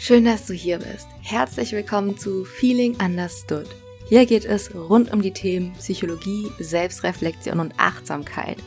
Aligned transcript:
Schön, 0.00 0.24
dass 0.24 0.46
du 0.46 0.54
hier 0.54 0.78
bist. 0.78 1.08
Herzlich 1.22 1.72
willkommen 1.72 2.16
zu 2.16 2.44
Feeling 2.44 2.94
Understood. 3.04 3.66
Hier 4.08 4.26
geht 4.26 4.44
es 4.44 4.72
rund 4.72 5.12
um 5.12 5.20
die 5.20 5.32
Themen 5.32 5.72
Psychologie, 5.72 6.46
Selbstreflexion 6.60 7.58
und 7.58 7.74
Achtsamkeit. 7.78 8.58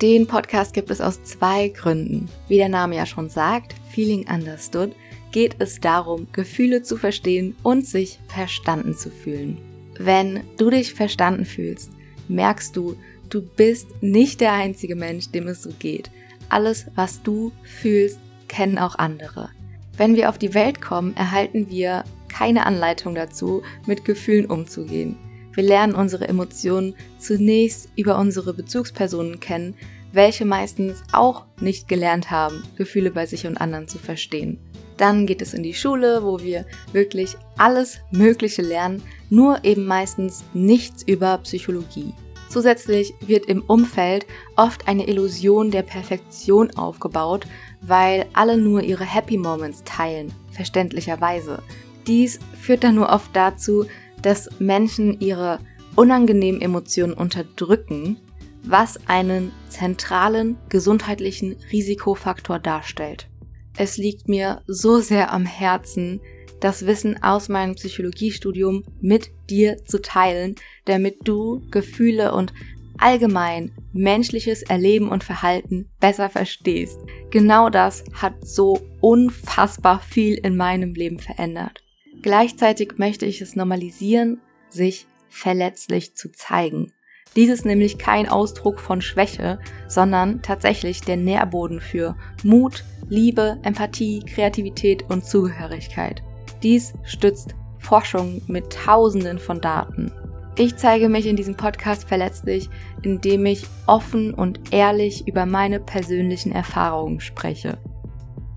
Den 0.00 0.28
Podcast 0.28 0.74
gibt 0.74 0.90
es 0.90 1.00
aus 1.00 1.20
zwei 1.24 1.70
Gründen. 1.70 2.28
Wie 2.46 2.58
der 2.58 2.68
Name 2.68 2.94
ja 2.94 3.04
schon 3.04 3.28
sagt, 3.28 3.74
Feeling 3.90 4.28
Understood, 4.30 4.94
geht 5.32 5.56
es 5.58 5.80
darum, 5.80 6.28
Gefühle 6.30 6.84
zu 6.84 6.96
verstehen 6.96 7.56
und 7.64 7.84
sich 7.84 8.20
verstanden 8.28 8.96
zu 8.96 9.10
fühlen. 9.10 9.58
Wenn 9.98 10.44
du 10.56 10.70
dich 10.70 10.94
verstanden 10.94 11.46
fühlst, 11.46 11.90
merkst 12.28 12.76
du, 12.76 12.96
du 13.28 13.42
bist 13.42 13.88
nicht 14.02 14.40
der 14.40 14.52
einzige 14.52 14.94
Mensch, 14.94 15.32
dem 15.32 15.48
es 15.48 15.64
so 15.64 15.70
geht. 15.80 16.12
Alles, 16.48 16.86
was 16.94 17.24
du 17.24 17.50
fühlst, 17.64 18.20
kennen 18.46 18.78
auch 18.78 18.94
andere. 18.94 19.50
Wenn 19.96 20.14
wir 20.14 20.28
auf 20.28 20.38
die 20.38 20.54
Welt 20.54 20.80
kommen, 20.80 21.16
erhalten 21.16 21.70
wir 21.70 22.04
keine 22.28 22.66
Anleitung 22.66 23.14
dazu, 23.14 23.62
mit 23.86 24.04
Gefühlen 24.04 24.46
umzugehen. 24.46 25.16
Wir 25.54 25.64
lernen 25.64 25.94
unsere 25.94 26.28
Emotionen 26.28 26.94
zunächst 27.18 27.88
über 27.96 28.18
unsere 28.18 28.52
Bezugspersonen 28.52 29.40
kennen, 29.40 29.74
welche 30.12 30.44
meistens 30.44 31.02
auch 31.12 31.44
nicht 31.60 31.88
gelernt 31.88 32.30
haben, 32.30 32.62
Gefühle 32.76 33.10
bei 33.10 33.24
sich 33.24 33.46
und 33.46 33.56
anderen 33.56 33.88
zu 33.88 33.98
verstehen. 33.98 34.58
Dann 34.98 35.26
geht 35.26 35.40
es 35.40 35.54
in 35.54 35.62
die 35.62 35.74
Schule, 35.74 36.22
wo 36.22 36.40
wir 36.40 36.66
wirklich 36.92 37.36
alles 37.56 38.00
Mögliche 38.10 38.62
lernen, 38.62 39.02
nur 39.30 39.64
eben 39.64 39.86
meistens 39.86 40.44
nichts 40.52 41.02
über 41.02 41.38
Psychologie. 41.38 42.12
Zusätzlich 42.48 43.14
wird 43.20 43.46
im 43.46 43.62
Umfeld 43.62 44.26
oft 44.56 44.88
eine 44.88 45.08
Illusion 45.08 45.70
der 45.70 45.82
Perfektion 45.82 46.70
aufgebaut, 46.76 47.46
weil 47.82 48.26
alle 48.32 48.56
nur 48.56 48.82
ihre 48.82 49.04
Happy 49.04 49.36
Moments 49.36 49.82
teilen, 49.84 50.32
verständlicherweise. 50.52 51.62
Dies 52.06 52.38
führt 52.60 52.84
dann 52.84 52.94
nur 52.94 53.08
oft 53.08 53.34
dazu, 53.34 53.86
dass 54.22 54.48
Menschen 54.58 55.20
ihre 55.20 55.58
unangenehmen 55.96 56.60
Emotionen 56.60 57.14
unterdrücken, 57.14 58.16
was 58.62 58.98
einen 59.06 59.52
zentralen 59.68 60.56
gesundheitlichen 60.68 61.56
Risikofaktor 61.72 62.58
darstellt. 62.58 63.28
Es 63.76 63.96
liegt 63.96 64.28
mir 64.28 64.62
so 64.66 65.00
sehr 65.00 65.32
am 65.32 65.44
Herzen, 65.44 66.20
das 66.60 66.86
Wissen 66.86 67.22
aus 67.22 67.48
meinem 67.48 67.74
Psychologiestudium 67.74 68.84
mit 69.00 69.30
dir 69.50 69.84
zu 69.84 70.00
teilen, 70.00 70.54
damit 70.84 71.16
du 71.24 71.66
Gefühle 71.70 72.32
und 72.32 72.52
allgemein 72.98 73.72
menschliches 73.92 74.62
Erleben 74.62 75.08
und 75.08 75.24
Verhalten 75.24 75.90
besser 76.00 76.30
verstehst. 76.30 76.98
Genau 77.30 77.68
das 77.68 78.04
hat 78.14 78.46
so 78.46 78.80
unfassbar 79.00 80.00
viel 80.00 80.34
in 80.34 80.56
meinem 80.56 80.94
Leben 80.94 81.18
verändert. 81.18 81.82
Gleichzeitig 82.22 82.94
möchte 82.96 83.26
ich 83.26 83.40
es 83.40 83.56
normalisieren, 83.56 84.40
sich 84.70 85.06
verletzlich 85.28 86.14
zu 86.16 86.32
zeigen. 86.32 86.92
Dies 87.34 87.50
ist 87.50 87.66
nämlich 87.66 87.98
kein 87.98 88.28
Ausdruck 88.28 88.80
von 88.80 89.02
Schwäche, 89.02 89.58
sondern 89.88 90.40
tatsächlich 90.40 91.02
der 91.02 91.18
Nährboden 91.18 91.80
für 91.80 92.16
Mut, 92.42 92.84
Liebe, 93.08 93.58
Empathie, 93.62 94.20
Kreativität 94.20 95.04
und 95.10 95.26
Zugehörigkeit. 95.26 96.22
Dies 96.62 96.94
stützt 97.04 97.54
Forschung 97.78 98.42
mit 98.46 98.72
Tausenden 98.72 99.38
von 99.38 99.60
Daten. 99.60 100.10
Ich 100.58 100.76
zeige 100.76 101.08
mich 101.08 101.26
in 101.26 101.36
diesem 101.36 101.54
Podcast 101.54 102.08
verletzlich, 102.08 102.70
indem 103.02 103.44
ich 103.44 103.66
offen 103.86 104.32
und 104.32 104.72
ehrlich 104.72 105.28
über 105.28 105.44
meine 105.44 105.80
persönlichen 105.80 106.52
Erfahrungen 106.52 107.20
spreche. 107.20 107.78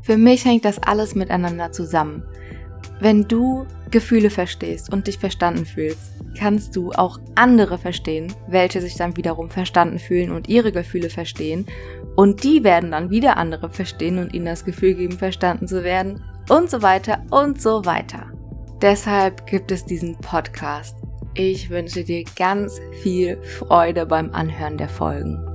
Für 0.00 0.16
mich 0.16 0.44
hängt 0.44 0.64
das 0.64 0.82
alles 0.82 1.14
miteinander 1.14 1.70
zusammen. 1.70 2.24
Wenn 2.98 3.28
du 3.28 3.66
Gefühle 3.90 4.30
verstehst 4.30 4.90
und 4.92 5.06
dich 5.06 5.18
verstanden 5.18 5.66
fühlst, 5.66 6.12
kannst 6.36 6.76
du 6.76 6.92
auch 6.92 7.18
andere 7.34 7.78
verstehen, 7.78 8.32
welche 8.48 8.80
sich 8.80 8.96
dann 8.96 9.16
wiederum 9.16 9.50
verstanden 9.50 9.98
fühlen 9.98 10.30
und 10.30 10.48
ihre 10.48 10.72
Gefühle 10.72 11.10
verstehen. 11.10 11.66
Und 12.16 12.44
die 12.44 12.64
werden 12.64 12.90
dann 12.90 13.10
wieder 13.10 13.36
andere 13.36 13.70
verstehen 13.70 14.18
und 14.18 14.34
ihnen 14.34 14.46
das 14.46 14.64
Gefühl 14.64 14.94
geben, 14.94 15.18
verstanden 15.18 15.66
zu 15.66 15.84
werden 15.84 16.22
und 16.48 16.70
so 16.70 16.82
weiter 16.82 17.22
und 17.30 17.60
so 17.60 17.84
weiter. 17.84 18.30
Deshalb 18.80 19.46
gibt 19.46 19.70
es 19.70 19.84
diesen 19.84 20.16
Podcast. 20.18 20.96
Ich 21.34 21.70
wünsche 21.70 22.04
dir 22.04 22.24
ganz 22.36 22.80
viel 23.02 23.40
Freude 23.42 24.04
beim 24.06 24.32
Anhören 24.32 24.76
der 24.76 24.88
Folgen. 24.88 25.51